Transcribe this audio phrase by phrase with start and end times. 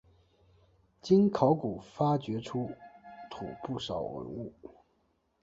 [0.99, 2.71] 经考古发掘出
[3.29, 4.51] 土不少文物。